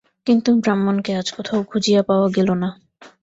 [0.27, 2.69] কিন্তু ব্রাহ্মণকে আজ কোথাও খুঁজিয়া পাওয়া গেল না।